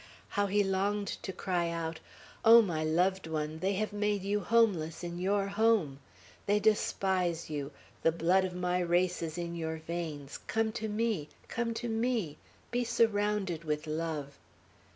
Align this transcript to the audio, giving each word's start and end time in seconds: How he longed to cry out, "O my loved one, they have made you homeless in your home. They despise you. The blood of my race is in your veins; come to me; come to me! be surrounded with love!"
How 0.29 0.47
he 0.47 0.63
longed 0.63 1.09
to 1.21 1.31
cry 1.31 1.69
out, 1.69 1.99
"O 2.43 2.63
my 2.63 2.83
loved 2.83 3.27
one, 3.27 3.59
they 3.59 3.73
have 3.73 3.93
made 3.93 4.23
you 4.23 4.39
homeless 4.39 5.03
in 5.03 5.19
your 5.19 5.45
home. 5.45 5.99
They 6.47 6.59
despise 6.59 7.51
you. 7.51 7.69
The 8.01 8.11
blood 8.11 8.43
of 8.43 8.55
my 8.55 8.79
race 8.79 9.21
is 9.21 9.37
in 9.37 9.53
your 9.55 9.77
veins; 9.77 10.39
come 10.47 10.71
to 10.71 10.89
me; 10.89 11.29
come 11.47 11.75
to 11.75 11.87
me! 11.87 12.37
be 12.71 12.83
surrounded 12.83 13.63
with 13.63 13.85
love!" 13.85 14.39